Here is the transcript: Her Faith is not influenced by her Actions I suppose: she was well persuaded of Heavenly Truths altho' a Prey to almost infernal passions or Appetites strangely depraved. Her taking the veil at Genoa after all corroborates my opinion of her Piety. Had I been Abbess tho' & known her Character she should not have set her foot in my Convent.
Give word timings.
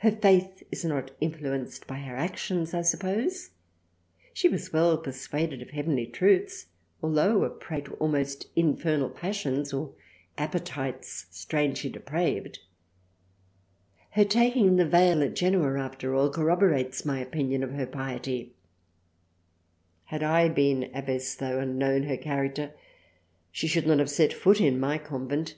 Her 0.00 0.10
Faith 0.10 0.64
is 0.72 0.84
not 0.84 1.12
influenced 1.20 1.86
by 1.86 1.98
her 2.00 2.16
Actions 2.16 2.74
I 2.74 2.82
suppose: 2.82 3.50
she 4.34 4.48
was 4.48 4.72
well 4.72 4.98
persuaded 4.98 5.62
of 5.62 5.70
Heavenly 5.70 6.06
Truths 6.08 6.66
altho' 7.00 7.44
a 7.44 7.50
Prey 7.50 7.82
to 7.82 7.92
almost 8.00 8.48
infernal 8.56 9.10
passions 9.10 9.72
or 9.72 9.94
Appetites 10.36 11.26
strangely 11.30 11.88
depraved. 11.88 12.58
Her 14.14 14.24
taking 14.24 14.74
the 14.74 14.88
veil 14.88 15.22
at 15.22 15.36
Genoa 15.36 15.78
after 15.78 16.16
all 16.16 16.30
corroborates 16.30 17.04
my 17.04 17.20
opinion 17.20 17.62
of 17.62 17.70
her 17.70 17.86
Piety. 17.86 18.52
Had 20.06 20.24
I 20.24 20.48
been 20.48 20.90
Abbess 20.92 21.36
tho' 21.36 21.64
& 21.64 21.64
known 21.64 22.02
her 22.08 22.16
Character 22.16 22.72
she 23.52 23.68
should 23.68 23.86
not 23.86 24.00
have 24.00 24.10
set 24.10 24.32
her 24.32 24.38
foot 24.40 24.60
in 24.60 24.80
my 24.80 24.98
Convent. 24.98 25.54